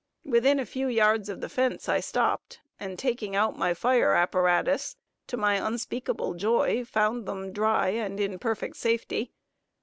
Within 0.25 0.59
a 0.59 0.65
few 0.65 0.87
yards 0.87 1.29
of 1.29 1.41
this 1.41 1.53
fence 1.53 1.87
I 1.87 1.99
stopped, 1.99 2.59
and 2.79 2.97
taking 2.97 3.35
out 3.35 3.55
my 3.55 3.75
fire 3.75 4.15
apparatus, 4.15 4.95
to 5.27 5.37
my 5.37 5.57
unspeakable 5.57 6.33
joy 6.33 6.83
found 6.85 7.27
them 7.27 7.51
dry 7.53 7.89
and 7.89 8.19
in 8.19 8.39
perfect 8.39 8.77
safety. 8.77 9.31